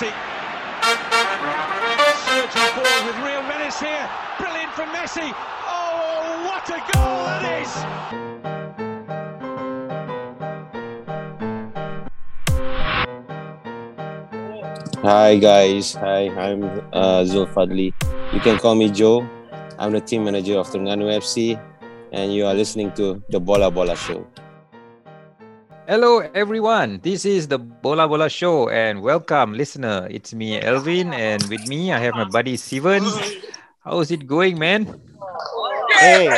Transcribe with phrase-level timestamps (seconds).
[0.00, 0.12] Messi.
[2.72, 4.08] Forward with real menace here.
[4.38, 5.32] Brilliant from Messi.
[5.68, 7.72] Oh, what a goal that is!
[15.02, 17.92] Hi guys, hi, I'm uh, Zul Fadli.
[18.32, 19.28] You can call me Joe.
[19.78, 21.60] I'm the team manager of Terengganu FC,
[22.12, 24.26] and you are listening to the Bola Bola Show.
[25.90, 27.00] Hello, everyone.
[27.02, 30.06] This is the Bola Bola Show, and welcome, listener.
[30.06, 33.02] It's me, Elvin, and with me, I have my buddy Steven.
[33.82, 34.86] How's it going, man?
[35.98, 36.30] Hey,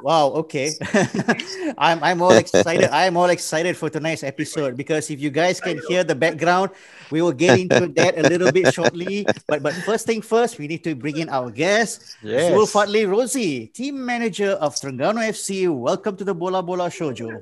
[0.00, 0.72] wow, okay.
[1.76, 2.88] I'm I'm all excited.
[2.88, 6.72] I'm all excited for tonight's episode because if you guys can hear the background,
[7.12, 9.28] we will get into that a little bit shortly.
[9.44, 12.48] But but first thing first, we need to bring in our guest, Yes.
[12.48, 15.68] Zul Fadli Rozi, team manager of Terengganu FC.
[15.68, 17.36] Welcome to the Bola Bola Show, Joe.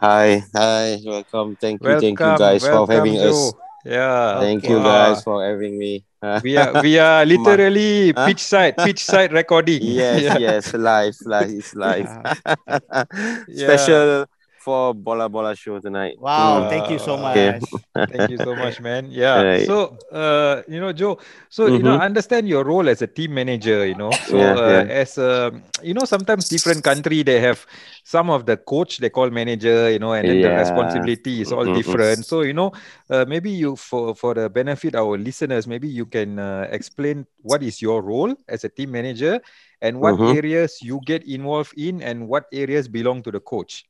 [0.00, 1.56] Hi, hi, welcome.
[1.56, 3.54] Thank you, thank you Welcome, guys for welcome, having us.
[3.54, 3.58] Joe.
[3.84, 4.48] Yeah.
[4.48, 4.82] Thank you Wow.
[4.82, 6.04] guys for having me.
[6.42, 8.24] We are we are literally Huh?
[8.24, 9.82] pitch side pitch side recording.
[9.82, 10.38] yes, Yeah.
[10.38, 12.16] yes, live, live, it's live.
[13.46, 14.02] Yeah.
[14.06, 14.26] Special
[14.68, 16.18] for Bola Bola Show tonight.
[16.20, 16.68] Wow, Mm.
[16.68, 17.40] thank you so much.
[17.40, 17.60] Okay.
[18.10, 19.08] Thank you so much, man.
[19.10, 19.44] Yeah.
[19.44, 19.56] Right.
[19.56, 21.18] So, uh, you know, Joe.
[21.48, 21.98] So, you know, Mhm.
[21.98, 23.86] understand your role as a team manager.
[23.86, 24.88] You know, so Yeah, uh, yeah.
[24.88, 25.52] as a,
[25.82, 27.66] you know, sometimes different country they have
[28.04, 29.90] some of the coach they call manager.
[29.90, 31.68] You know, and then the responsibility is all Mm-mm.
[31.68, 32.24] different.
[32.24, 32.72] So, you know,
[33.10, 37.62] uh, maybe you for for the benefit our listeners, maybe you can uh, explain what
[37.62, 39.40] is your role as a team manager
[39.80, 40.28] and what Mhm.
[40.28, 43.84] areas you get involved in and what areas belong to the coach.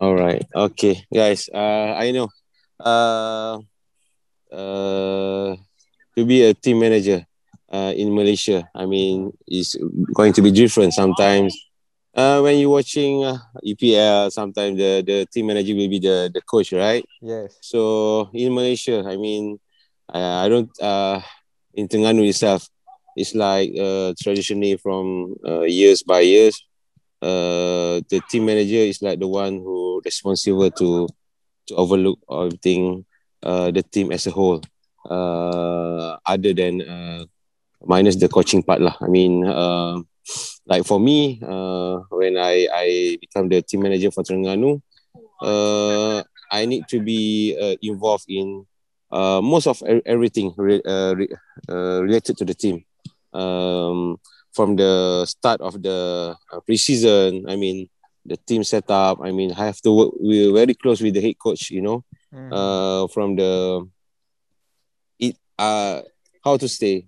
[0.00, 0.42] All right.
[0.54, 1.48] Okay, guys.
[1.52, 2.28] Uh, I know.
[2.80, 3.60] Uh,
[4.50, 5.54] uh,
[6.16, 7.24] to be a team manager
[7.70, 9.76] uh, in Malaysia, I mean, is
[10.14, 11.54] going to be different sometimes.
[12.16, 16.40] Uh, when you're watching uh, EPL, sometimes the, the team manager will be the, the
[16.42, 17.04] coach, right?
[17.20, 17.58] Yes.
[17.60, 19.60] So in Malaysia, I mean,
[20.12, 21.20] uh, I don't uh,
[21.74, 22.66] in Terengganu itself.
[23.16, 26.56] It's like uh, traditionally from uh, years by years.
[27.20, 31.08] Uh, the team manager is like the one who responsible to
[31.68, 33.04] to overlook everything,
[33.42, 34.60] uh, the team as a whole.
[35.08, 37.24] Uh, other than uh,
[37.84, 38.96] minus the coaching part lah.
[39.00, 40.00] I mean, uh,
[40.66, 42.86] like for me, uh, when I I
[43.20, 44.80] become the team manager for Terengganu,
[45.42, 48.66] uh, I need to be uh, involved in
[49.10, 51.34] uh, most of everything re- uh, re-
[51.68, 52.84] uh, related to the team.
[53.32, 54.18] Um,
[54.52, 57.88] from the start of the uh, preseason, I mean,
[58.24, 59.18] the team setup.
[59.22, 60.10] I mean, I have to work.
[60.20, 61.70] We're very close with the head coach.
[61.70, 62.52] You know, Mm.
[62.52, 63.86] uh, from the
[65.18, 66.00] it uh
[66.44, 67.06] how to stay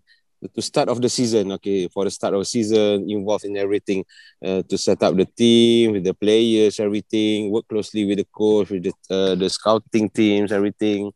[0.54, 4.04] to start of the season okay for the start of the season involved in everything
[4.44, 8.70] uh, to set up the team with the players everything work closely with the coach
[8.70, 11.12] with the uh, the scouting teams everything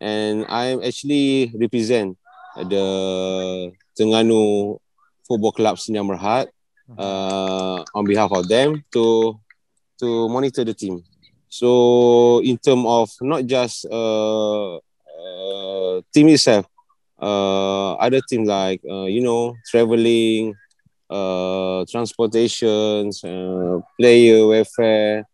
[0.00, 2.16] and i'm actually represent
[2.56, 4.78] the Terengganu
[5.30, 6.50] football club Sdn Berhad
[6.98, 9.38] uh, on behalf of them to
[10.02, 10.98] to monitor the team
[11.50, 16.66] so in terms of not just uh, uh, team itself,
[17.20, 20.54] uh, other team like uh, you know traveling,
[21.10, 25.24] uh, transportations, uh, player welfare.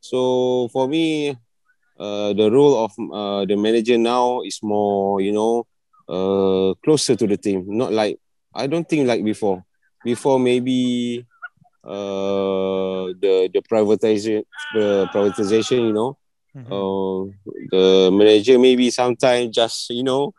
[0.00, 1.30] So for me,
[1.98, 5.66] uh, the role of uh, the manager now is more you know
[6.08, 7.64] uh, closer to the team.
[7.66, 8.18] Not like
[8.54, 9.64] I don't think like before.
[10.04, 11.24] Before maybe
[11.84, 16.16] uh, the the privatization the privatization you know
[16.56, 16.70] Mhm.
[16.70, 17.30] uh,
[17.70, 20.32] the manager maybe sometimes just you know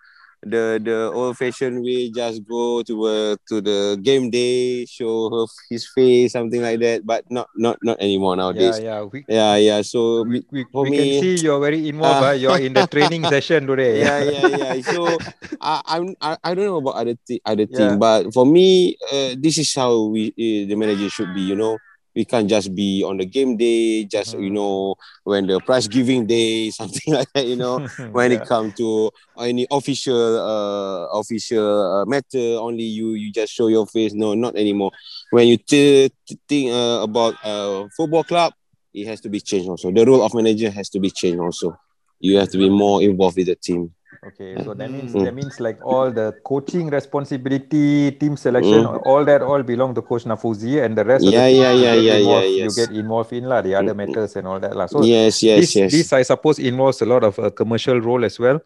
[0.45, 5.45] the the old fashioned way just go to uh, to the game day show her
[5.69, 9.01] his face something like that but not not not anymore yeah, nowadays yeah.
[9.03, 12.23] We, yeah yeah so we, we, for we can me- see you're very involved.
[12.23, 12.31] Ah.
[12.31, 13.99] You're in the training session today.
[14.01, 15.17] yeah yeah yeah so
[15.61, 17.77] I, I'm I, I don't know about other te- other Yeah.
[17.77, 21.55] team but for me uh, this is how we uh, the manager should be you
[21.55, 21.77] know
[22.15, 24.53] we can't just be on the game day just you Mm.
[24.53, 27.79] know when the prize giving day something like that you know.
[28.11, 28.37] When yeah.
[28.41, 29.09] it comes to
[29.39, 31.65] any official uh, official
[32.01, 34.13] uh, matter only you you just show your face.
[34.13, 34.91] No not anymore.
[35.31, 38.53] When you t- t- think uh, about uh, football club
[38.93, 39.91] it has to be changed also.
[39.91, 41.75] The role of manager has to be changed also.
[42.19, 43.91] You have to be more involved with the team
[44.23, 45.23] Okay, so that means Mm.
[45.27, 50.23] that means like all the coaching responsibility, team selection, all that all belong to Coach
[50.23, 51.31] Nafuzi, and the rest Mm.
[51.35, 52.75] Yeah, the yeah, yeah, yeah, yeah, involved, you yes.
[52.75, 54.07] get involved in lah, the other Mm, mm.
[54.07, 54.87] matters and all that lah.
[54.87, 58.23] So yes yes this yes this I suppose involves a lot of uh, commercial role
[58.23, 58.63] as well.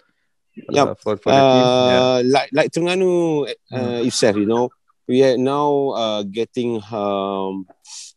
[0.70, 0.90] Yup.
[0.90, 1.66] Uh, for for the team.
[1.66, 2.02] Yeah.
[2.02, 4.06] uh, like like Terengganu uh, Mm.
[4.06, 4.70] itself, you know,
[5.08, 7.66] we are now uh, getting um,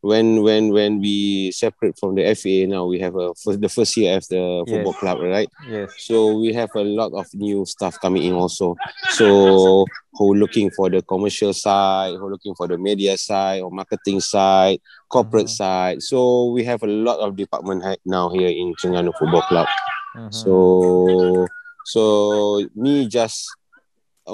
[0.03, 3.97] when when when we separate from the FA now we have a first, the first
[3.97, 5.01] year of the football Yes.
[5.01, 5.91] club right Yes.
[5.99, 8.77] so we have a lot of new stuff coming in also
[9.11, 9.85] so
[10.15, 14.81] who looking for the commercial side who looking for the media side or marketing side
[15.09, 15.57] corporate Mhm.
[15.57, 19.69] side so we have a lot of department now here in Terengganu Football Club
[20.17, 20.33] Mhm.
[20.35, 21.47] so
[21.85, 23.47] so me just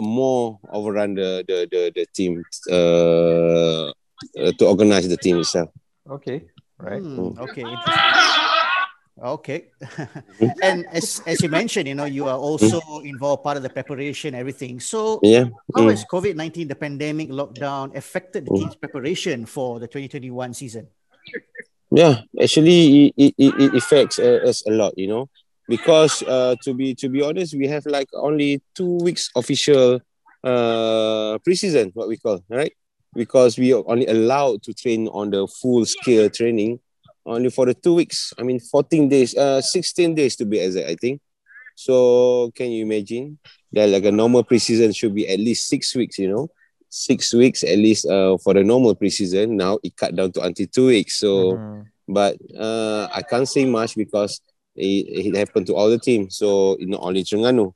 [0.01, 5.71] more overrun the the the, the team uh, uh, to organize the team itself.
[6.11, 6.45] okay.
[6.79, 7.03] Right.
[7.03, 7.33] Mm.
[7.33, 7.65] Hmm, okay.
[9.17, 9.73] Okay.
[10.63, 14.35] and as, as you mentioned, you know, you are also involved part of the preparation,
[14.35, 14.79] everything.
[14.79, 15.49] So Yeah.
[15.75, 15.91] how Mm.
[15.91, 18.59] has COVID-19, the pandemic lockdown affected the Mm.
[18.61, 20.89] team's preparation for the 2021 season?
[21.91, 25.31] Yeah, actually, it, it, it affects uh, us a lot, you know,
[25.69, 30.01] because uh, to be to be honest, we have like only two weeks official
[30.45, 32.73] uh preseason, what we call, right?
[33.15, 36.79] Because we are only allowed to train on the full scale training
[37.25, 38.33] only for the two weeks.
[38.39, 41.21] I mean, fourteen days, uh, sixteen days to be exact, I think.
[41.75, 43.39] So can you imagine
[43.73, 46.49] that like a normal preseason should be at least six weeks, you know?
[46.89, 49.51] Six weeks at least uh, for the normal preseason.
[49.51, 51.19] Now it cut down to until two weeks.
[51.19, 51.87] So Mhm.
[52.09, 54.41] but uh, I can't say much because
[54.77, 56.31] it, it happened to all the team.
[56.31, 57.73] So not only Terengganu.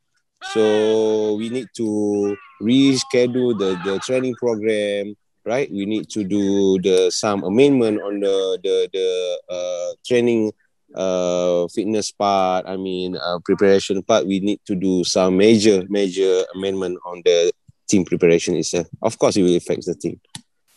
[0.53, 5.15] So we need to reschedule the, the training program,
[5.45, 5.71] right?
[5.71, 9.09] We need to do the some amendment on the the the
[9.53, 10.53] uh, training
[10.97, 16.43] uh fitness part i mean uh, preparation part we need to do some major major
[16.57, 17.53] amendment on the
[17.87, 20.19] team preparation itself of course it will affect the team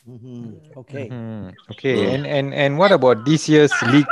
[0.06, 1.08] Mhm, Okay.
[1.10, 1.56] Mhm.
[1.72, 1.96] Okay.
[1.96, 2.14] Mm.
[2.14, 4.06] And and and what about this year's league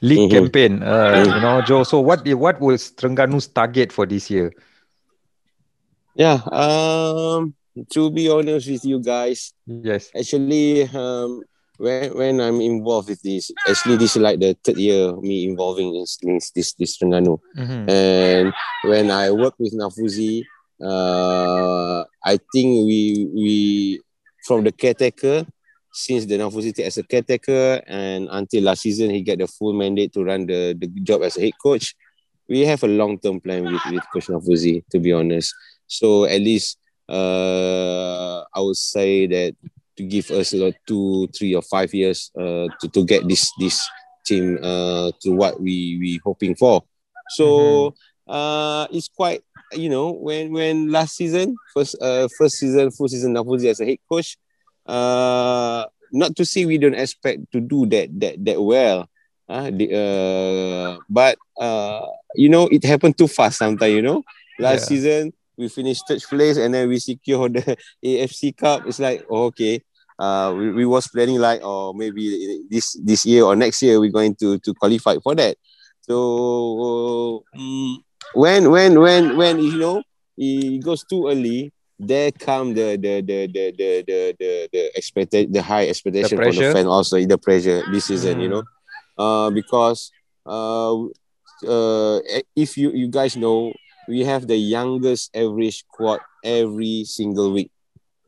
[0.00, 0.30] league Mhm.
[0.30, 0.82] campaign?
[0.82, 1.34] Uh, Mm.
[1.34, 1.82] you know, Joe.
[1.84, 4.52] So what what was Terengganu's target for this year?
[6.14, 7.54] yeah um
[7.92, 10.10] to be honest with you guys Yes.
[10.16, 11.42] actually um
[11.78, 15.94] when when I'm involved with this, actually this is like the third year me involving
[15.94, 16.18] in this
[16.52, 17.38] this, this Terengganu.
[17.56, 17.86] Mhm.
[17.88, 20.42] And when I work with Nafuzi,
[20.82, 24.00] uh I think we we
[24.44, 25.46] from the caretaker
[25.98, 26.38] since the
[26.72, 30.46] take as a caretaker and until last season he get the full mandate to run
[30.46, 31.96] the, the job as a head coach.
[32.48, 35.52] We have a long term plan with, with Coach Nafuzi, to be honest.
[35.88, 36.78] So at least
[37.08, 39.56] uh I would say that
[39.96, 43.82] to give us like two, three or five years uh to, to get this this
[44.24, 46.84] team uh to what we we hoping for.
[47.30, 47.94] So
[48.28, 49.42] uh it's quite
[49.72, 53.84] you know when when last season first uh first season full season Nafuzi as a
[53.84, 54.38] head coach
[54.88, 59.08] uh not to say we don't expect to do that that that well.
[59.48, 64.22] Uh, the, uh but uh you know it happened too fast sometimes you know?
[64.58, 64.88] Last Yeah.
[64.88, 68.82] season we finished third place and then we secure the AFC Cup.
[68.86, 69.82] It's like oh, okay
[70.18, 74.12] uh we, we was planning like or maybe this this year or next year we're
[74.12, 75.56] going to to qualify for that.
[76.02, 77.96] So mm,
[78.34, 80.02] when when when when you know
[80.36, 85.52] it goes too early there come the the the the the the the, the expected
[85.52, 86.66] the high expectation from pressure.
[86.68, 88.52] the fan also in the pressure this season you Mm.
[88.52, 88.64] know
[89.18, 90.12] uh because
[90.46, 90.94] uh
[91.66, 92.20] uh
[92.54, 93.72] if you you guys know
[94.08, 97.70] we have the youngest average squad every single week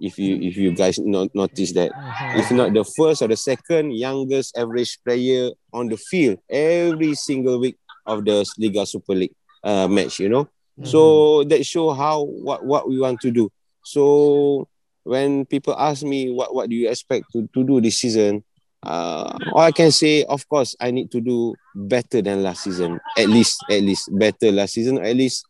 [0.01, 2.39] if you if you guys not notice that Mhm.
[2.41, 7.61] if not the first or the second youngest average player on the field every single
[7.61, 7.77] week
[8.07, 10.49] of the Liga Super League uh, match, you know.
[10.83, 13.53] So that show how what what we want to do.
[13.85, 14.69] So
[15.05, 18.45] when people ask me what what do you expect to, to do this season,
[18.83, 23.01] uh, all I can say, of course, I need to do better than last season.
[23.19, 24.99] At least, at least better last season.
[24.99, 25.45] At least,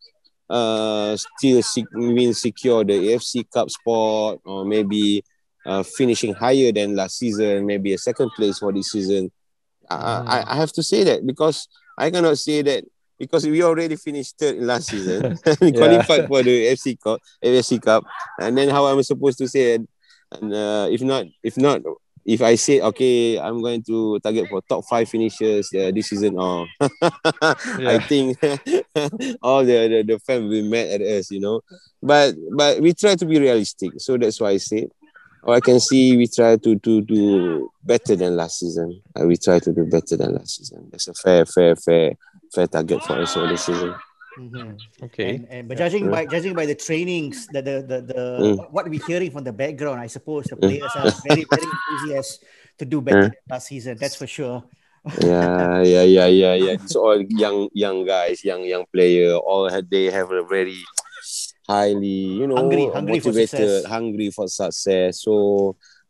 [0.49, 5.23] uh, still sec- mean secure the AFC Cup spot or maybe
[5.65, 9.31] uh, finishing higher than last season, maybe a second place for this season.
[9.89, 12.83] I, I, I have to say that because I cannot say that
[13.21, 15.37] because we already finished third in last season.
[15.61, 15.77] we Yeah.
[15.77, 18.03] qualified for the FC Cup, AFC Cup,
[18.39, 19.81] and then how am I supposed to say it?
[20.33, 21.81] And uh, if not, if not,
[22.25, 26.37] if I say okay, I'm going to target for top five finishes uh, this season.
[26.39, 26.67] Or
[27.41, 28.37] I think
[29.41, 31.61] all the, the the fans will be mad at us, you know.
[32.01, 34.87] But but we try to be realistic, so that's why I say.
[35.43, 39.01] Or I can see we try to to do better than last season.
[39.17, 40.87] Uh, we try to do better than last season.
[40.91, 42.13] That's a fair, fair, fair,
[42.53, 43.95] fair target for us for this season.
[44.39, 44.79] Mhm.
[45.03, 45.35] Okay.
[45.35, 48.71] And, and but judging by judging by the trainings, the the the, the Mm.
[48.71, 52.47] what we're hearing from the background, I suppose the players are very very enthusiastic
[52.79, 53.97] to do better than last season.
[53.99, 54.63] That's for sure.
[55.19, 56.77] yeah, yeah, yeah, yeah, yeah.
[56.77, 59.33] It's all young, young guys, young, young player.
[59.33, 60.77] All they have a very,
[61.71, 63.85] highly, you know, Hungry- hungry for motivated, success.
[63.95, 65.11] hungry for success.
[65.23, 65.33] So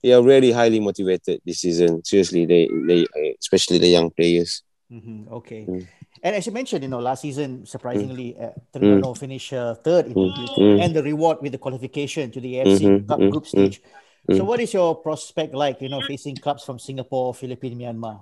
[0.01, 2.01] they are really highly motivated this season.
[2.03, 2.99] Seriously, they they
[3.37, 4.63] especially the young players.
[4.91, 5.63] Mhm, Okay.
[5.69, 5.85] Mm.
[6.23, 10.13] And as you mentioned, you know, last season, surprisingly, uh, Terengganu finished uh, third in
[10.13, 10.37] the Mm.
[10.37, 10.77] league Mm.
[10.83, 13.81] and the reward with the qualification to the AFC Mhm, Cup mm, group mm, stage.
[14.29, 14.47] So, mm.
[14.49, 18.21] what is your prospect like, you know, facing clubs from Singapore, Philippines, Myanmar?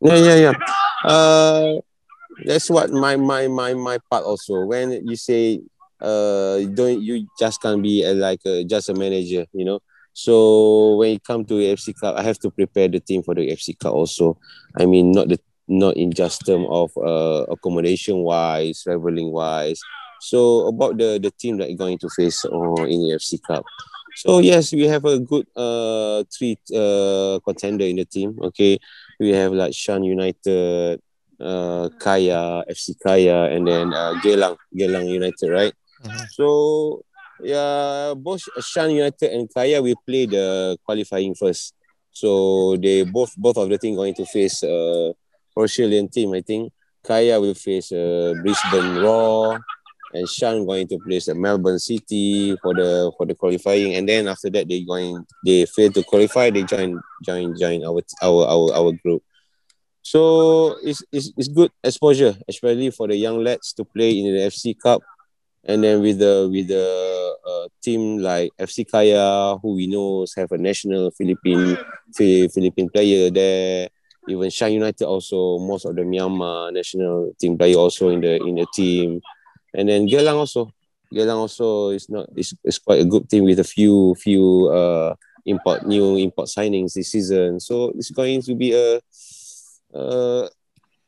[0.00, 0.54] Yeah, yeah, yeah.
[1.04, 1.84] Uh,
[2.48, 4.64] that's what my my my my part also.
[4.64, 5.60] When you say
[6.04, 9.80] uh, don't you just can't be a, like a, just a manager, you know.
[10.12, 13.50] So when it come to AFC Cup, I have to prepare the team for the
[13.50, 14.38] AFC Cup also.
[14.78, 19.80] I mean, not the not in just term of uh, accommodation wise, traveling wise.
[20.20, 23.64] So about the the team that you're going to face uh, in the AFC Cup.
[24.16, 28.38] So yes, we have a good uh three uh contender in the team.
[28.40, 28.78] Okay,
[29.18, 31.02] we have like Shan United,
[31.40, 35.74] uh, Kaya, FC Kaya, and then uh, Geylang, Geylang United, right?
[36.04, 36.26] Mhm.
[36.30, 37.02] So
[37.40, 41.74] yeah, both Shan United and Kaya will play the qualifying first.
[42.12, 45.12] So they both both of the team going to face uh,
[45.56, 46.32] Australian team.
[46.34, 49.58] I think Kaya will face uh, Brisbane Roar,
[50.12, 53.94] and Shan going to place uh, Melbourne City for the for the qualifying.
[53.94, 56.50] And then after that, they going they fail to qualify.
[56.50, 59.22] They join join join our our our, our group.
[60.02, 64.42] So it's, it's it's good exposure, especially for the young lads to play in the
[64.46, 65.00] FC Cup,
[65.66, 70.52] and then with the with the uh, team like FC Kaya, who we know have
[70.52, 71.76] a national Philippine
[72.14, 73.88] Philippine player there.
[74.28, 78.56] Even Shan United also most of the Myanmar national team player also in the in
[78.56, 79.20] the team,
[79.74, 80.70] and then Geylang also.
[81.12, 85.14] Geylang also is not is, is quite a good team with a few few uh
[85.46, 87.60] import new import signings this season.
[87.60, 89.00] So it's going to be a
[89.94, 90.48] uh,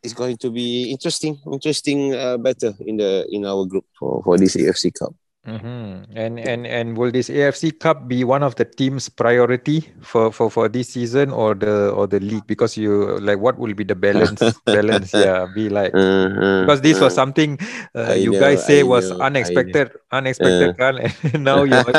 [0.06, 4.38] it's going to be interesting, interesting uh, better in the in our group for, for
[4.38, 5.10] this AFC Cup.
[5.46, 6.10] Mhm.
[6.18, 10.50] And and and will this AFC Cup be one of the team's priority for, for,
[10.50, 12.50] for this season or the or the league?
[12.50, 15.14] Because you like what will be the balance balance?
[15.14, 17.62] Yeah, be like Uh-huh, because this was something
[17.94, 20.75] uh, you know, guys say I was know, unexpected unexpected
[21.30, 21.86] and now you're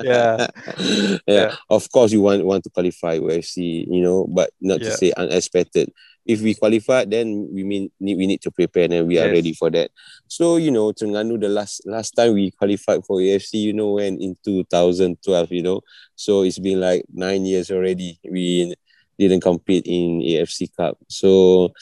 [0.00, 0.48] Yeah.
[0.80, 1.18] yeah.
[1.28, 1.50] Yeah.
[1.68, 5.92] Of course, you want want to qualify UFC, you know, but not to say unexpected.
[6.26, 9.32] If we qualify, then we mean need, we need to prepare, and we are Yes.
[9.32, 9.90] ready for that.
[10.26, 14.20] So you know, Terengganu, the last last time we qualified for AFC, you know, when
[14.20, 15.80] in 2012, you know,
[16.16, 18.18] so it's been like nine years already.
[18.24, 18.74] We
[19.18, 21.72] didn't compete in AFC Cup, so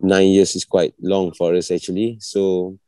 [0.00, 2.18] nine years is quite long for us actually.
[2.20, 2.78] So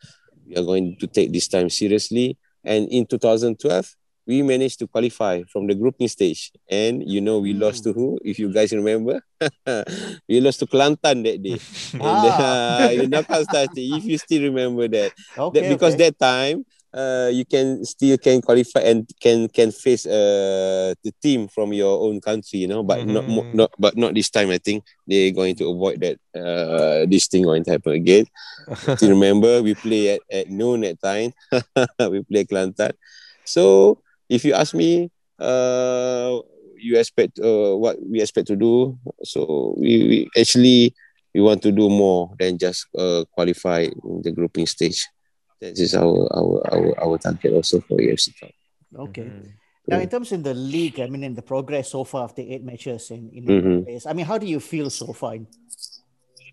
[0.46, 2.36] we are going to take this time seriously.
[2.64, 3.96] And in 2012,
[4.30, 6.52] we managed to qualify from the grouping stage.
[6.70, 8.18] And you know, we lost to who?
[8.22, 9.18] If you guys remember,
[10.30, 11.58] we lost to Kelantan that day.
[11.98, 12.86] And Ah.
[12.86, 13.74] uh, the knockout started.
[13.76, 15.60] If you still remember that, Okay.
[15.60, 16.10] that because okay.
[16.10, 16.62] that time,
[16.94, 22.00] uh, you can still can qualify and can can face uh the team from your
[22.06, 22.82] own country, you know.
[22.86, 23.54] But not mo- Mhm.
[23.66, 24.50] not but not this time.
[24.54, 26.16] I think they're going to avoid that.
[26.34, 28.26] Uh, this thing going to happen again.
[28.96, 31.34] Still remember we play at, at noon at time.
[32.10, 32.94] we play Kelantan.
[33.44, 33.98] So
[34.30, 36.38] if you ask me, uh,
[36.78, 38.96] you expect uh, what we expect to do.
[39.24, 40.94] So we, we actually
[41.34, 45.06] we want to do more than just uh, qualify in the grouping stage.
[45.60, 48.50] That is our our our, our target also for AFC Cup.
[48.96, 49.28] Okay.
[49.28, 49.46] Mhm.
[49.88, 52.62] Now, in terms in the league, I mean, in the progress so far after eight
[52.62, 53.84] matches in, in Mhm.
[53.84, 55.34] players, I mean, how do you feel so far?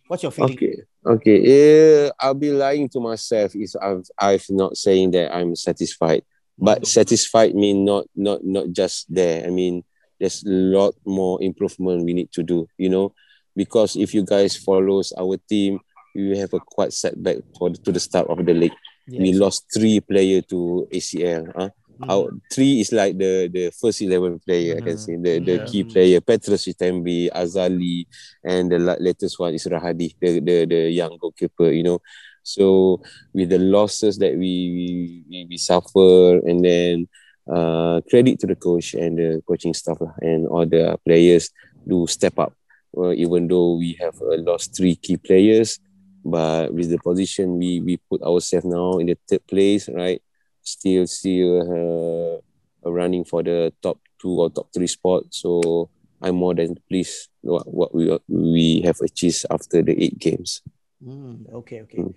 [0.08, 0.58] What's your feeling?
[0.58, 1.38] Okay, okay.
[1.46, 6.24] Uh, I'll be lying to myself if I've I've not saying that I'm satisfied.
[6.58, 9.46] But satisfied mean not not not just there.
[9.46, 9.84] I mean,
[10.20, 12.68] there's a lot more improvement we need to do.
[12.78, 13.14] You know,
[13.56, 15.80] because if you guys follows our team,
[16.16, 18.74] we have a quite setback for to the start of the league.
[19.08, 21.46] We lost three player to ACL.
[21.56, 21.70] Huh?
[22.02, 22.10] Mm.
[22.10, 24.78] Our three is like the the first eleven player.
[24.78, 25.00] I can Mhm.
[25.00, 25.66] say the the Yeah.
[25.66, 28.06] key player Petrus Shitembi, Azali,
[28.44, 31.70] and the latest one is Rahadi, the the the young goalkeeper.
[31.72, 32.00] You know,
[32.48, 33.02] so
[33.34, 37.08] with the losses that we we, we suffer, and then
[37.52, 41.52] uh, credit to the coach and the coaching staff lah, and all the players
[41.84, 42.56] do step up.
[42.94, 45.80] Well, even though we have uh, lost three key players,
[46.24, 50.24] but with the position we we put ourselves now in the third place, right?
[50.64, 55.24] Still, still uh, running for the top two or top three spot.
[55.30, 55.90] So
[56.22, 60.62] I'm more than pleased what, what we we have achieved after the eight games.
[61.04, 61.98] Mm, okay, okay.
[62.00, 62.14] Mm.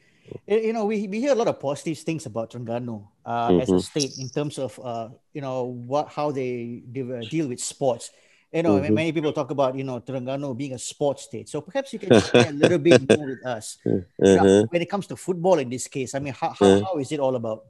[0.47, 3.73] You know, we, we hear a lot of positive things about Terengganu uh, as a
[3.73, 3.83] Mhm.
[3.83, 8.11] state in terms of uh, you know what how they deal, deal with sports.
[8.53, 8.95] You know, Mhm.
[8.95, 11.49] many people talk about you know Terengganu being a sports state.
[11.49, 13.79] So perhaps you can share a little bit more with us
[14.21, 14.67] Uh-huh.
[14.71, 15.59] when it comes to football.
[15.59, 16.81] In this case, I mean, how how, Uh.
[16.85, 17.65] how is it all about?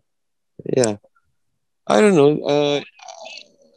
[0.77, 0.97] yeah.
[1.87, 2.41] I don't know.
[2.47, 2.81] Uh,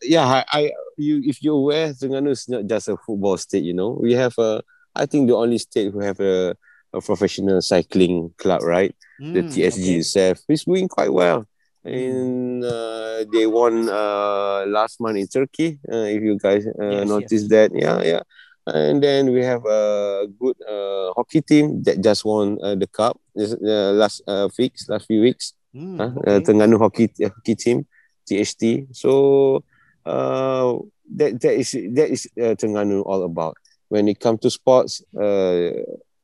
[0.04, 3.64] yeah, I, I you if you're aware, Terengganu is not just a football state.
[3.64, 4.62] You know, we have a.
[4.96, 6.56] I think the only state who have a,
[6.94, 8.96] a professional cycling club, right?
[9.34, 10.00] the Mm, TSG okay.
[10.00, 11.46] itself is doing quite well.
[11.84, 15.80] And uh, they won uh, last month in Turkey.
[15.92, 18.22] Uh, if you guys uh, Yes, noticed that, yeah, yeah.
[18.68, 23.20] And then we have a good uh, hockey team that just won uh, the cup
[23.36, 25.54] this, uh, last uh, weeks, last few weeks.
[25.76, 26.12] Mm, Huh?
[26.18, 26.38] okay.
[26.38, 27.86] Uh, Terengganu hockey hockey team,
[28.28, 28.88] THT.
[28.92, 29.64] So
[30.06, 30.76] uh,
[31.16, 33.58] that that is that is uh, Terengganu all about.
[33.90, 35.72] When it comes to sports, uh,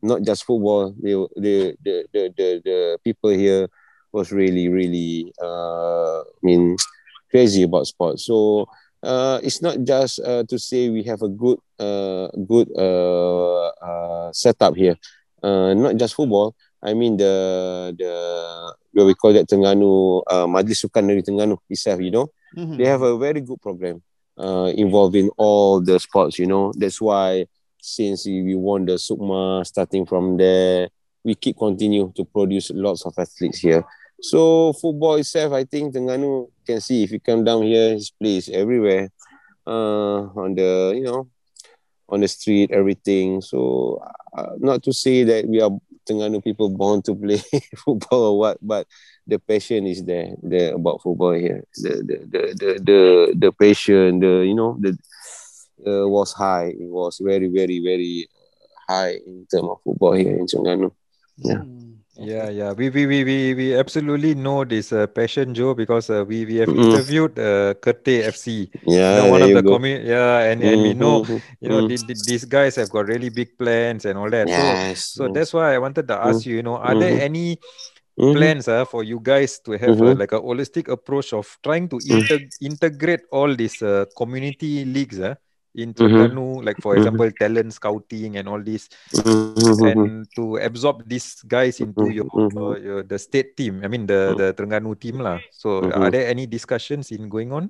[0.01, 3.67] not just football, the the the the the, the people here
[4.11, 6.77] was really really uh, I mean
[7.31, 8.25] crazy about sports.
[8.25, 8.65] So
[9.03, 14.31] uh, it's not just uh, to say we have a good uh, good uh, uh,
[14.33, 14.95] setup here.
[15.43, 16.55] Uh, not just football.
[16.81, 18.13] I mean the the
[18.93, 21.99] what we call that Terengganu uh, Majlis Sukan dari Terengganu itself.
[22.01, 22.77] You know, Mhm.
[22.79, 24.01] they have a very good program
[24.39, 26.39] uh, involving all the sports.
[26.39, 27.45] You know, that's why
[27.79, 30.89] since we won the Sukma, starting from there,
[31.23, 33.83] we keep continue to produce lots of athletes here.
[34.21, 38.49] So football itself, I think Terengganu can see if you come down here, his place
[38.49, 39.09] everywhere,
[39.65, 41.27] uh, on the you know,
[42.09, 43.41] on the street, everything.
[43.41, 44.01] So
[44.33, 45.71] uh, not to say that we are
[46.07, 47.41] Terengganu people born to play
[47.77, 48.87] football or what, but
[49.27, 51.63] the passion is there, there about football here.
[51.75, 53.01] The the the the the,
[53.37, 54.97] the passion, the you know, the
[55.87, 56.67] uh, was high.
[56.67, 58.27] It was very very very
[58.87, 60.91] high in terms of football here in Terengganu.
[61.37, 61.63] Yeah.
[61.63, 62.71] Mm, Yeah, yeah.
[62.73, 66.55] We we we we, we absolutely know this uh, passion, Joe, because uh, we we
[66.57, 66.73] have Mm.
[66.73, 68.69] interviewed uh, Kerteh FC,
[69.07, 69.73] you Yeah, know, one there of you the go.
[69.73, 71.89] commu- yeah, and and we know, Mhm, you know, mhm.
[71.89, 74.49] the- the- these guys have got really big plans and all that.
[74.51, 75.15] So Yes.
[75.15, 77.57] so that's why I wanted to ask you, you know, are there any
[78.17, 78.33] Mhm.
[78.33, 80.15] plans uh, for you guys to have uh, Mhm.
[80.15, 82.27] like a holistic approach of trying to Mm.
[82.27, 85.35] integ- integrate all these uh, community leagues uh,
[85.75, 85.97] in Mhm.
[85.97, 86.97] Terengganu, like for Mhm.
[86.97, 89.85] example, talent scouting and all this, Mhm.
[89.85, 92.83] and to absorb these guys into your, Mhm.
[92.83, 93.81] your the state team.
[93.83, 95.39] I mean the the Terengganu team lah.
[95.51, 97.69] So are there any discussions in going on?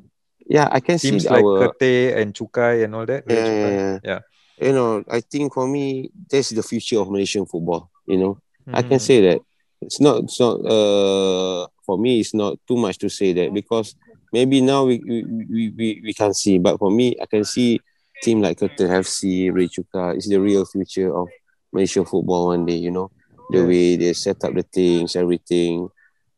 [0.50, 3.24] Yeah, I can see Teams like our Kerteh and Chukai and all that.
[3.28, 4.00] Yeah, yeah, yeah.
[4.04, 4.22] Yeah.
[4.60, 7.92] You know, I think for me, that's the future of Malaysian football.
[8.08, 8.34] You know,
[8.74, 9.08] I can Mhm.
[9.08, 9.40] say that
[9.82, 10.24] it's not.
[10.24, 10.60] It's not.
[10.66, 13.96] Uh, for me, it's not too much to say that because
[14.34, 17.80] maybe now we we we, we, we can see, but for me, I can see
[18.22, 21.28] team like Kerteh FC, Ray Chuka is the real future of
[21.72, 22.76] Malaysian football one day.
[22.76, 23.12] You know,
[23.52, 25.90] the way they set up the things, everything.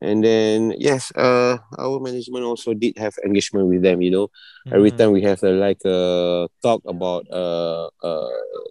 [0.01, 4.01] And then yes, uh, our management also did have engagement with them.
[4.01, 4.27] You know,
[4.73, 4.97] every Mhm.
[4.97, 8.29] time we have a, like a talk about uh, uh,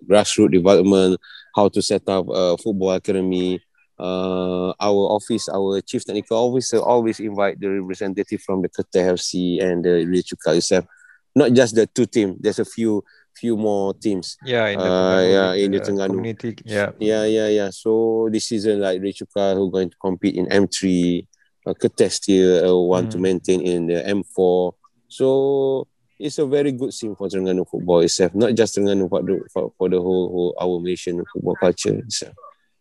[0.08, 1.20] grassroots development,
[1.54, 3.60] how to set up a football academy.
[3.98, 9.60] Uh, our office, our chief technical officer, always invite the representative from the Kerteh FC
[9.60, 10.86] and the Rio Chuka itself.
[11.34, 12.36] Not just the two teams.
[12.40, 13.04] There's a few
[13.36, 14.36] few more teams.
[14.44, 16.08] Yeah, in the Uh, yeah, in the Terengganu.
[16.14, 16.56] community.
[16.64, 16.90] Yeah.
[16.98, 17.70] Yeah, yeah, yeah.
[17.70, 21.26] So this season, like Rio Chuka, who going to compete in M3,
[21.66, 23.20] uh, still uh, want to Mm.
[23.22, 24.72] maintain in the M4.
[25.08, 25.86] So
[26.18, 29.72] it's a very good scene for Terengganu football itself, not just Terengganu for the, for,
[29.78, 32.34] for the whole, whole our Malaysian football culture itself.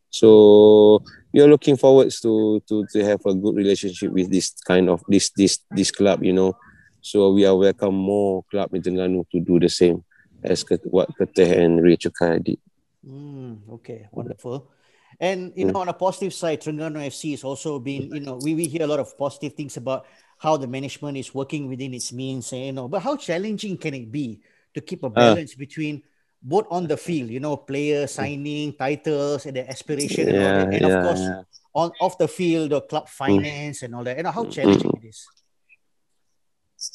[0.10, 4.90] So we are looking forward to to to have a good relationship with this kind
[4.90, 6.58] of this this this club, you know.
[7.02, 10.04] So we are welcome more club in Terengganu to do the same
[10.44, 12.60] as what Kerteh and Rio Chuka did.
[13.06, 14.72] Mm, okay, wonderful.
[15.20, 15.74] And you Mm.
[15.74, 18.84] know, on a positive side, Terengganu FC is also been, you know, we, we hear
[18.84, 20.06] a lot of positive things about
[20.38, 23.94] how the management is working within its means, and you know, but how challenging can
[23.94, 24.42] it be
[24.74, 26.04] to keep a balance between
[26.42, 30.74] both on the field, you know, player signing, titles, and the aspiration and all that,
[30.74, 31.42] and of course yeah.
[31.76, 35.08] on off the field, the club finance and all that, You know, how challenging it
[35.08, 35.28] is.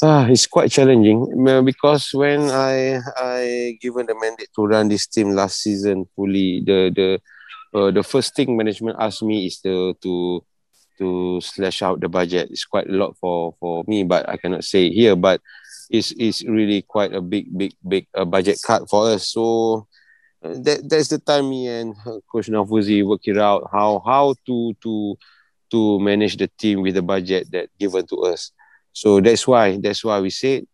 [0.03, 1.23] Ah, it's quite challenging
[1.65, 6.91] because when I I given the mandate to run this team last season fully, the
[6.91, 7.09] the
[7.71, 10.43] uh, the first thing management asked me is to to
[10.99, 12.51] to slash out the budget.
[12.51, 15.15] It's quite a lot for for me, but I cannot say here.
[15.15, 15.41] But
[15.91, 19.31] it's it's really quite a big big big uh, budget cut for us.
[19.31, 19.87] So
[20.43, 24.35] uh, that that's the time me and uh, Coach Nafuzi work it out how how
[24.47, 25.15] to to
[25.71, 28.51] to manage the team with the budget that given to us.
[28.95, 30.65] So that's why that's why we said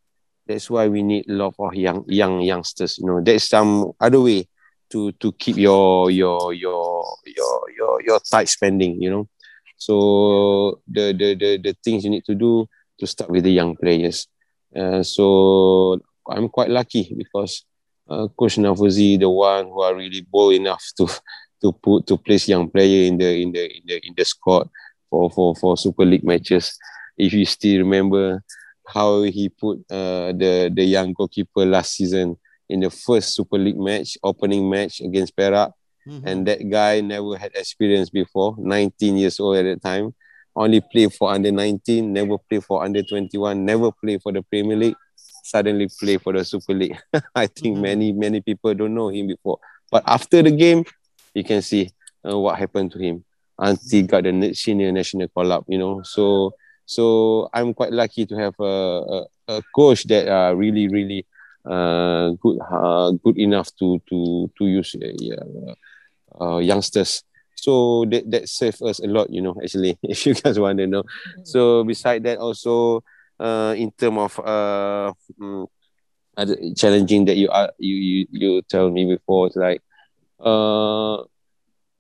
[0.47, 2.99] that's why we need a lot of young young youngsters.
[2.99, 4.47] You know, there's some other way
[4.93, 9.01] to to keep your your your your your your tight spending.
[9.01, 9.29] You know,
[9.77, 13.75] so the the the, the things you need to do to start with the young
[13.75, 14.29] players.
[14.77, 17.65] Uh, so I'm quite lucky because
[18.09, 21.09] uh, Coach Nafuzi, the one who are really bold enough to
[21.63, 24.69] to put to place young player in the in the in the in the squad
[25.09, 26.77] for for for Super League matches
[27.21, 28.43] if you still remember
[28.89, 32.37] how he put uh, the the young goalkeeper last season
[32.69, 35.73] in the first Super League match, opening match against Perak,
[36.07, 36.27] mm-hmm.
[36.27, 40.15] and that guy never had experience before, 19 years old at that time,
[40.57, 44.77] only played for under 19, never played for under 21, never played for the Premier
[44.77, 44.97] League,
[45.45, 46.97] suddenly play for the Super League.
[47.35, 47.83] I think mm-hmm.
[47.83, 49.59] many many people don't know him before,
[49.91, 50.85] but after the game,
[51.35, 51.91] you can see
[52.25, 53.25] uh, what happened to him
[53.59, 55.65] until he got the senior national call up.
[55.69, 56.55] You know, so
[56.90, 61.24] so I'm quite lucky to have a, a, a coach that uh, really really
[61.64, 65.74] uh, good uh, good enough to to to use uh,
[66.42, 67.22] uh, youngsters.
[67.55, 69.55] So that that saved us a lot, you know.
[69.62, 71.05] Actually, if you guys want to know.
[71.44, 73.05] So beside that, also
[73.38, 75.68] uh, in term of uh, um,
[76.74, 79.81] challenging that you are you you you tell me before, it's like
[80.40, 81.22] uh,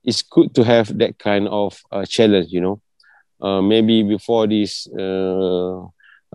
[0.02, 2.80] it's good to have that kind of uh, challenge, you know.
[3.40, 5.80] Uh, maybe before this, uh,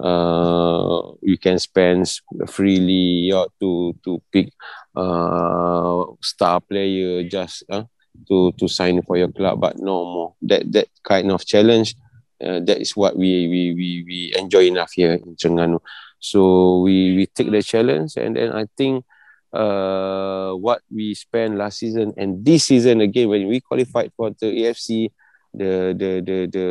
[0.02, 2.10] uh, you can spend
[2.48, 4.50] freely or to to pick
[4.96, 7.84] uh, star player just uh,
[8.28, 10.34] to to sign for your club, but no more.
[10.42, 11.96] That that kind of challenge,
[12.44, 15.80] uh, that is what we we we we enjoy enough here in Terengganu.
[16.20, 19.06] So we we take the challenge, and then I think
[19.54, 24.48] uh, what we spent last season and this season again when we qualified for the
[24.66, 25.12] AFC
[25.58, 26.66] the the the the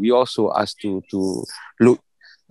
[0.00, 1.44] we also asked to to
[1.80, 2.00] look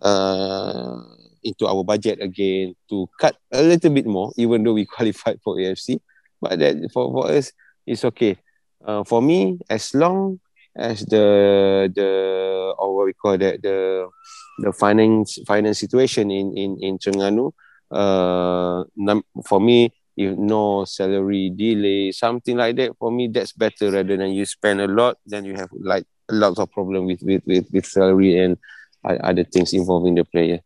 [0.01, 0.95] uh,
[1.43, 5.55] into our budget again to cut a little bit more even though we qualified for
[5.55, 5.99] AFC
[6.41, 7.51] but that for, for us
[7.85, 8.37] it's okay.
[8.85, 10.39] Uh, for me as long
[10.77, 12.09] as the the
[12.77, 14.07] or what we call that the
[14.59, 17.51] the finance finance situation in in in Terengganu
[17.91, 18.83] uh
[19.43, 24.32] for me if no salary delay, something like that, for me that's better rather than
[24.32, 27.65] you spend a lot, then you have like a lot of problem with with with,
[27.71, 28.58] with salary and
[29.05, 30.60] other things involving the player.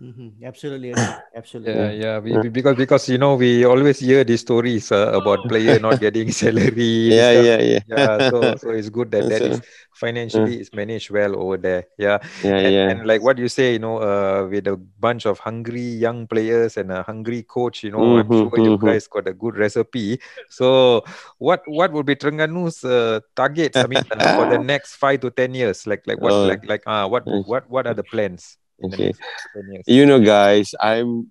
[0.00, 0.40] Mm-hmm.
[0.48, 0.96] Absolutely,
[1.36, 1.76] absolutely.
[1.76, 2.18] Yeah, yeah.
[2.18, 6.32] We, because because you know we always hear these stories uh, about player not getting
[6.40, 7.12] salary.
[7.12, 7.80] yeah, yeah, yeah.
[7.84, 8.30] Yeah.
[8.32, 9.60] So so it's good that that is
[9.92, 11.84] financially is managed well over there.
[12.00, 12.16] Yeah.
[12.40, 12.88] Yeah, and, yeah.
[12.88, 16.80] And like what you say, you know, uh, with a bunch of hungry young players
[16.80, 18.64] and a hungry coach, you know, mm-hmm, I'm sure mm-hmm.
[18.64, 20.18] you guys got a good recipe.
[20.48, 21.04] So
[21.36, 23.76] what what would be Terengganu's uh, targets?
[23.76, 26.64] I mean, uh, for the next five to ten years, like like what uh, like
[26.64, 28.56] like uh what what what are the plans?
[28.82, 29.12] Okay.
[29.86, 31.30] You know, guys, I'm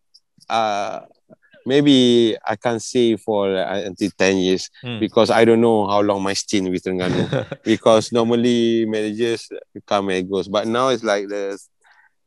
[0.49, 1.01] uh
[1.65, 4.99] maybe I can't say for uh, until 10 years mm.
[4.99, 9.49] because I don't know how long my stint with Terengganu because normally managers
[9.85, 11.59] come and goes but now it's like the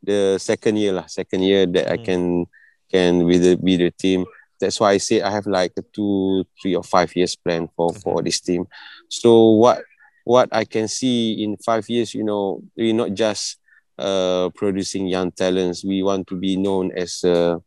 [0.03, 1.93] the second year lah, second year that mm.
[1.93, 2.05] I hmm.
[2.05, 2.47] can
[2.91, 4.27] can with the, with the team
[4.61, 7.91] that's why I say I have like a two three or five years plan for
[7.91, 8.01] mm-hmm.
[8.01, 8.67] for this team
[9.09, 9.83] so what
[10.25, 13.59] what I can see in five years you know we not just
[13.99, 15.85] uh, producing young talents.
[15.85, 17.59] We want to be known as uh,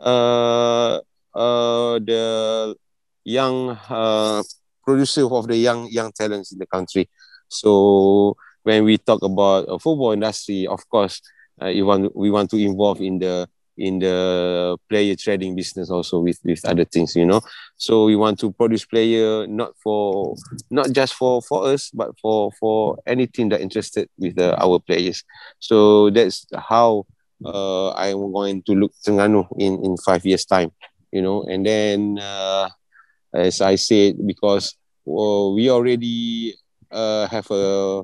[0.00, 1.00] uh,
[1.34, 2.74] uh, the
[3.24, 4.42] young uh,
[4.84, 7.08] producer of the young young talents in the country.
[7.48, 11.20] So when we talk about a football industry, of course,
[11.60, 16.20] uh, we want we want to involve in the in the player trading business also
[16.20, 17.40] with with other things you know?
[17.76, 20.36] So we want to produce player not for
[20.70, 25.24] not just for for us but for for anything that interested with the, our players.
[25.58, 27.06] So that's how
[27.44, 30.70] uh, i'm going to look Terengganu in in five years time
[31.12, 31.44] you know?
[31.44, 32.68] And then uh,
[33.34, 36.56] as i said because well, we already
[36.90, 38.02] uh, have a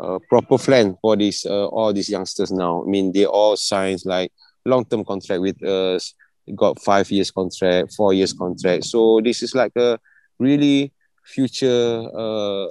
[0.00, 2.82] a proper plan for this uh, all these youngsters now.
[2.82, 4.32] I mean, they all signs like
[4.64, 6.14] long term contract with us.
[6.54, 8.84] Got five years contract, four years contract.
[8.84, 9.98] So this is like a
[10.38, 10.92] really
[11.24, 12.66] future uh,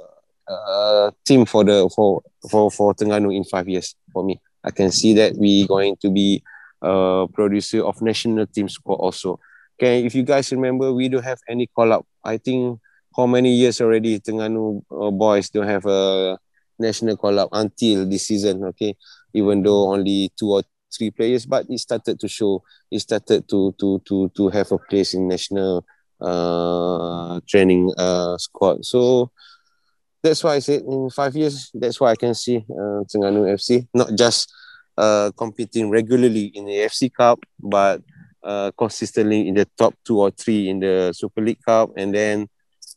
[0.47, 3.95] uh, team for the for for for Terengganu in five years.
[4.11, 6.43] For me, I can see that we going to be
[6.81, 9.39] a producer of national team squad also.
[9.79, 12.05] Okay, if you guys remember, we don't have any call up.
[12.23, 12.79] I think
[13.15, 16.37] how many years already Terengganu uh, boys don't have a
[16.77, 18.63] national call up until this season.
[18.65, 18.95] Okay,
[19.33, 20.63] even though only two or
[20.95, 24.77] three players, but he started to show, he started to to to to have a
[24.77, 25.85] place in national
[26.21, 28.85] uh, training uh, squad.
[28.85, 29.31] So
[30.21, 33.87] that's why I said in five years, that's why I can see uh, Terengganu FC
[33.93, 34.51] not just
[34.97, 38.01] uh, competing regularly in the FC Cup, but
[38.43, 42.47] uh, consistently in the top two or three in the Super League Cup, and then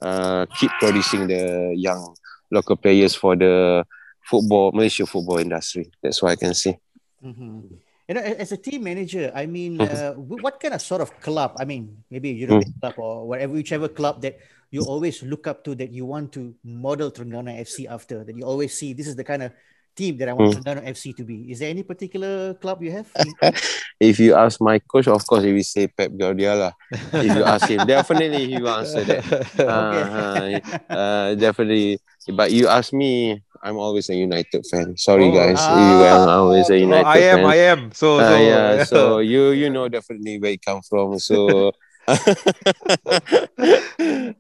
[0.00, 2.14] uh, keep producing the young
[2.50, 3.85] local players for the
[4.28, 5.90] football Malaysia football industry.
[6.02, 6.76] That's why I can see.
[7.24, 7.86] Mm-hmm.
[8.09, 11.57] You know, as a team manager, I mean, uh, what kind of sort of club?
[11.59, 12.81] I mean, maybe European mm.
[12.81, 14.38] club or whatever, whichever club that
[14.71, 18.45] you always look up to that you want to model Terengganu FC after, that you
[18.45, 19.53] always see this is the kind of
[19.97, 20.87] team that I want Mm.
[20.87, 21.51] FC to be?
[21.51, 23.09] Is there any particular club you have?
[23.99, 26.77] If you ask my coach, of course, he will say Pep Guardiola.
[26.92, 29.25] if you ask him, definitely he will answer that.
[29.57, 30.61] Uh,
[30.92, 31.99] uh, definitely.
[32.29, 34.97] But you ask me, I'm always a United fan.
[34.97, 35.61] Sorry, Oh, guys.
[35.69, 37.45] ah, I'm always a Oh, United I am, fan.
[37.45, 37.90] I am.
[37.92, 41.19] So, Ah, so, yeah, so you you know definitely where it come from.
[41.19, 41.73] So
[42.07, 42.16] uh,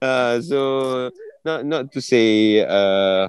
[0.40, 1.10] so
[1.44, 3.28] not not to say uh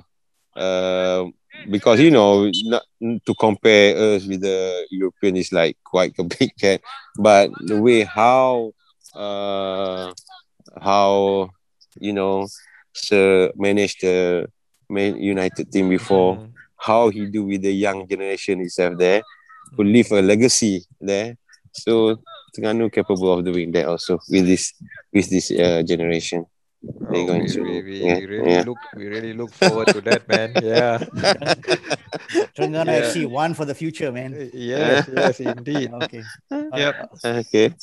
[0.56, 1.26] uh
[1.69, 2.84] because you know not
[3.26, 6.82] to compare us with the European is like quite a big gap,
[7.17, 8.71] but the way how
[9.15, 10.12] uh
[10.82, 11.50] how
[12.00, 12.47] you know
[12.93, 14.47] Sir managed the
[14.89, 16.52] Man United team before Mm.
[16.78, 19.21] how he do with the young generation itself there,
[19.76, 21.36] to leave a legacy there.
[21.73, 22.21] So
[22.56, 24.73] Terengganu capable of doing that also with this
[25.13, 26.45] with this uh, generation.
[26.88, 28.63] Oh, going we, to- we, we yeah, really yeah.
[28.63, 31.02] look we really look forward to that man yeah
[32.56, 33.02] Terengganu Yeah.
[33.02, 34.34] FC, one for the future, man.
[34.54, 36.23] yes yes indeed Okay.
[36.78, 36.95] Yep.
[37.26, 37.73] Okay.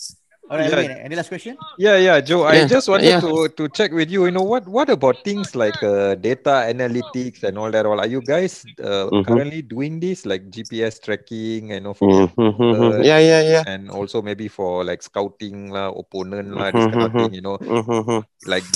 [0.50, 0.76] All right, Yeah.
[0.76, 1.56] Amin, any last question?
[1.80, 2.44] Yeah, yeah, Joe.
[2.44, 3.20] I just wanted yeah.
[3.24, 4.28] to to check with you.
[4.28, 4.68] You know what?
[4.68, 7.88] What about things like uh, data analytics and all that?
[7.88, 9.24] All are you guys uh, Mhm.
[9.24, 11.72] currently doing this, like GPS tracking?
[11.72, 13.00] You know, for Mhm, mhm.
[13.00, 13.62] Uh, Yeah, yeah, yeah.
[13.64, 17.32] and also maybe for like scouting lah, opponent lah, this kind of Mhm, thing.
[17.40, 18.20] You know, Mhm.
[18.44, 18.68] like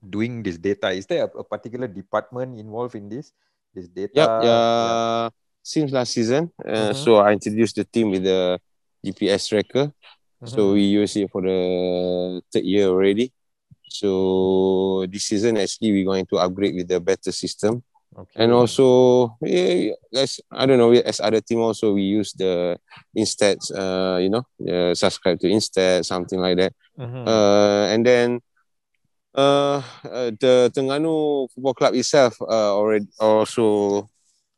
[0.00, 0.88] doing this data.
[0.96, 3.36] Is there a, a particular department involved in this?
[3.76, 4.16] This data.
[4.16, 4.28] Yep.
[4.40, 5.28] Yeah.
[5.60, 8.56] Since last season, uh, so I introduced the team with the
[9.04, 9.92] GPS tracker.
[10.44, 10.72] So Mhm.
[10.72, 13.32] we use it for the third year already.
[13.88, 17.82] So this season actually we're going to upgrade with the better system.
[18.16, 18.42] Okay.
[18.42, 22.78] And also, yeah, as I don't know, as other team also we use the
[23.16, 26.72] InStat, uh, you know, uh, subscribe to InStat, something like that.
[26.98, 27.26] Mhm.
[27.26, 28.40] Uh, and then
[29.34, 34.08] uh, uh, the Terengganu Football Club itself uh, already also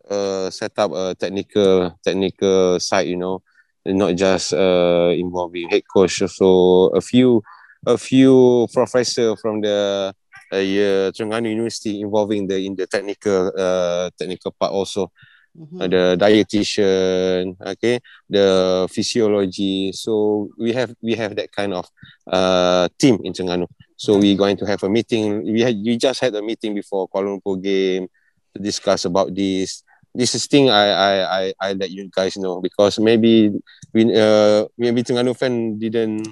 [0.09, 3.43] uh, set up a technical technical side, you know,
[3.87, 7.43] not just uh, involving head coach, so a few
[7.87, 10.13] a few professor from the
[10.53, 15.11] uh, yeah, Terengganu University involving the in the technical uh, technical part also
[15.53, 15.83] Mhm.
[15.85, 19.93] uh, the dietitian, okay, the physiology.
[19.93, 21.85] So we have we have that kind of
[22.27, 23.69] uh, team in Terengganu.
[23.97, 25.45] So we're going to have a meeting.
[25.45, 28.09] We had we just had a meeting before Kuala Lumpur game
[28.55, 29.85] to discuss about this.
[30.15, 33.51] This is thing I I I, I let you guys know because maybe
[33.95, 36.29] we uh maybe Terengganu fan didn't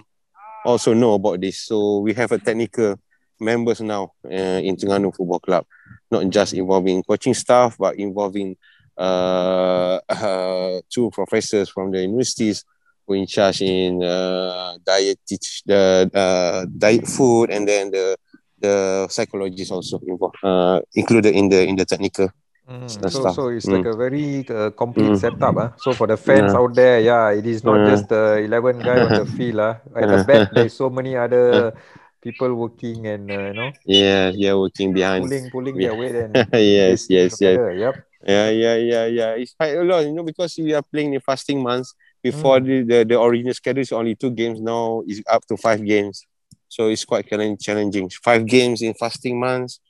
[0.64, 1.64] also know about this.
[1.64, 3.00] So we have a technical
[3.40, 5.64] members now uh, in Terengganu Football Club,
[6.10, 8.56] not just involving coaching staff but involving
[8.98, 12.64] uh, uh, two professors from the universities
[13.06, 15.18] who in charge in uh, diet
[15.64, 18.16] the uh, diet food and then the
[18.60, 22.28] the psychologists also involved uh, included in the in the technical
[22.70, 23.72] Mm, so, so it's Mm.
[23.74, 25.18] like a very uh, complete Mm.
[25.18, 25.56] setup.
[25.58, 26.60] Ah, So for the fans Yeah.
[26.60, 27.90] out there, yeah, it is not Yeah.
[27.90, 29.58] just the 11 guy on the field.
[29.58, 29.74] Ah.
[29.96, 31.74] At the back, there's so many other
[32.22, 35.88] people working and, uh, you know, yeah yeah working behind pulling, pulling Yeah.
[35.90, 37.74] their weight and yes yes yes together.
[37.74, 37.94] Yep.
[38.26, 39.30] Yeah, yeah, yeah, yeah.
[39.40, 41.94] It's quite a lot, you know, because we are playing in fasting months.
[42.22, 44.60] Before the, the, the original schedule is only two games.
[44.60, 46.26] Now it's up to five games.
[46.68, 47.26] So it's quite
[47.58, 48.10] challenging.
[48.22, 49.80] Five games in fasting months,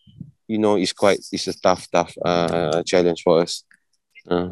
[0.51, 3.65] you know, it's quite it's a tough, tough uh challenge for us.
[4.29, 4.51] Uh,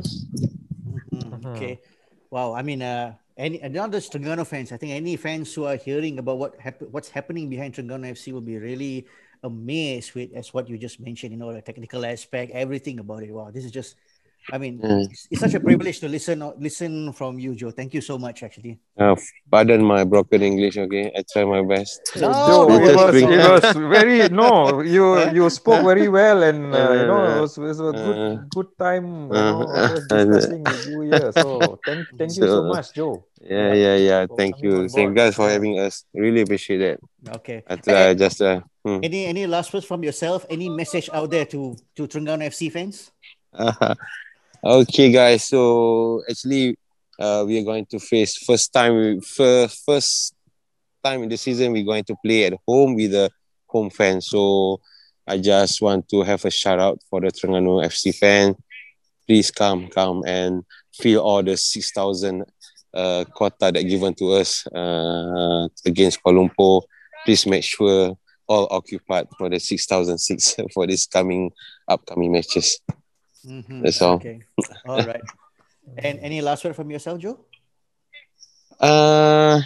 [1.12, 1.40] Mhm.
[1.42, 1.46] Mhm.
[1.56, 1.80] Okay.
[2.30, 2.54] Wow.
[2.54, 4.72] I mean, uh, any and not just Terengganu fans.
[4.72, 8.32] I think any fans who are hearing about what hap- what's happening behind Terengganu FC
[8.32, 9.06] will be really
[9.42, 11.32] amazed with as what you just mentioned.
[11.32, 13.32] You know, the technical aspect, everything about it.
[13.32, 13.96] Wow, this is just.
[14.50, 15.04] I mean, Mm.
[15.10, 17.70] it's, it's such a privilege to listen listen from you, Joe.
[17.70, 18.78] Thank you so much, actually.
[18.98, 19.14] uh,
[19.50, 21.12] pardon my broken English, okay?
[21.14, 22.00] I try my best.
[22.16, 24.80] No, Joe, it was, it was very no.
[24.80, 25.04] You
[25.36, 28.34] you spoke very well, and uh, you know it was, it was a good Uh,
[28.56, 29.06] good time.
[29.28, 31.28] You uh, know, just uh, discussing with you here.
[31.36, 31.44] So
[31.84, 33.24] thank thank you so So- much, Joe.
[33.38, 33.74] Yeah, Yeah.
[33.84, 34.20] yeah, yeah.
[34.36, 34.88] Thank you.
[34.88, 36.04] Thank you guys for having us.
[36.16, 36.98] Really appreciate that.
[37.38, 37.62] Okay.
[37.68, 38.98] I try just uh, hmm.
[39.04, 40.48] Any any last words from yourself?
[40.50, 43.12] Any message out there to to Terengganu FC fans?
[44.64, 45.44] okay, guys.
[45.44, 46.76] So actually,
[47.18, 50.34] uh, we are going to face first time first first
[51.04, 51.72] time in the season.
[51.72, 53.30] We're going to play at home with the
[53.66, 54.28] home fans.
[54.28, 54.80] So
[55.26, 58.56] I just want to have a shout out for the Terengganu FC fan.
[59.26, 62.44] Please come, come and fill all the six thousand
[62.94, 66.82] uh, quota that given to us uh, against Kuala Lumpur.
[67.24, 68.16] Please make sure
[68.46, 70.18] all occupied for the six thousand
[70.74, 71.52] for this coming
[71.86, 72.80] upcoming matches.
[73.48, 73.82] Mhm.
[73.82, 74.14] That's all.
[74.16, 74.42] Okay.
[74.86, 75.22] All right.
[75.98, 77.40] And any last word from yourself, Joe?
[78.78, 79.60] Uh,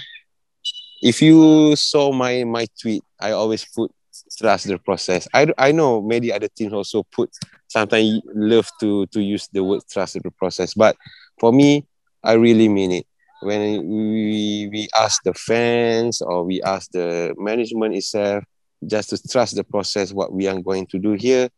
[1.03, 3.91] if you saw my my tweet, I always put
[4.39, 5.29] trust the process.
[5.35, 7.31] I, I know many other teams also put
[7.69, 10.97] sometimes love to to use the word trust the process, but
[11.39, 11.85] for me,
[12.23, 13.07] I really mean it.
[13.43, 18.45] When we we ask the fans or we ask the management itself
[18.87, 21.49] just to trust the process, what we are going to do here,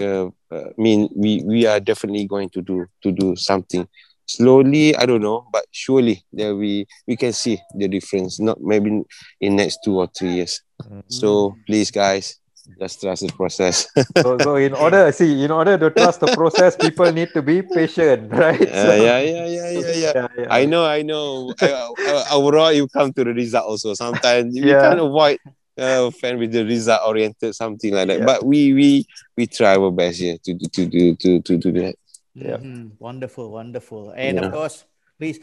[0.00, 3.88] uh, uh, mean we we are definitely going to do to do something.
[4.24, 9.02] Slowly i don't know but surely there we we can see the difference not maybe
[9.40, 10.62] in next two or three years.
[10.80, 11.00] Mm-hmm.
[11.08, 12.40] so please guys
[12.78, 13.88] just trust the process.
[14.22, 17.62] So, so in order see in order to trust the process people need to be
[17.62, 18.60] patient right?
[18.60, 20.12] Uh, so, yeah, yeah, yeah, yeah, yeah.
[20.14, 20.46] yeah yeah.
[20.50, 21.52] I know i know.
[21.60, 23.94] Uh, uh, overall you come to the result also.
[23.94, 25.38] Sometimes you can't avoid
[25.78, 28.24] uh, fan with the result oriented something like that yeah.
[28.26, 29.06] but we we
[29.36, 31.94] we try our best here to to to to to do that
[32.34, 32.56] yeah.
[32.56, 32.96] Mm-hmm.
[32.98, 34.12] Wonderful, wonderful.
[34.16, 34.46] And yeah.
[34.46, 34.84] of course,
[35.18, 35.38] please,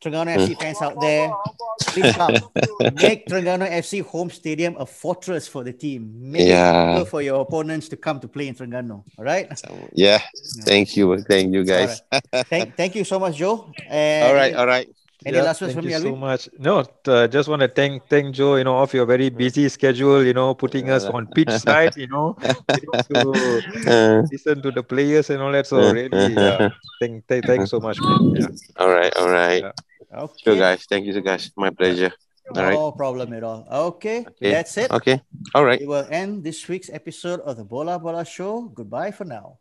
[0.00, 0.60] Terengganu FC mm.
[0.60, 1.32] fans out there,
[1.88, 2.34] please come.
[3.02, 6.30] Make Terengganu FC home stadium a fortress for the team.
[6.30, 7.00] Make yeah.
[7.00, 9.02] it for your opponents to come to play in Terengganu.
[9.18, 9.50] All right?
[9.92, 10.22] Yeah.
[10.62, 11.18] Thank you.
[11.22, 12.02] Thank you, guys.
[12.12, 12.22] Right.
[12.46, 13.72] thank, thank you so much, Joe.
[13.88, 14.54] And all right.
[14.54, 14.88] All right.
[15.28, 16.48] Any last words from you, so much.
[16.58, 20.24] No, uh, just want to thank thank Joe, you know, off your very busy schedule,
[20.24, 22.32] you know, putting us on pitch side, you know,
[23.12, 23.20] to
[23.84, 24.24] uh.
[24.32, 25.66] listen to the players and all that.
[25.66, 28.36] So really, yeah, thank, thank thanks so much, man.
[28.40, 28.48] Yeah.
[28.80, 29.62] All right, all right.
[29.62, 30.24] Yeah.
[30.24, 30.40] Okay.
[30.44, 30.86] Sure, guys.
[30.88, 31.52] Thank you, guys.
[31.56, 32.12] My pleasure.
[32.56, 32.72] All right.
[32.72, 33.68] No problem at all.
[33.92, 34.90] Okay, okay, that's it.
[34.90, 35.20] Okay,
[35.54, 35.80] all right.
[35.80, 38.72] We will end this week's episode of the Bola Bola Show.
[38.72, 39.60] Goodbye for now.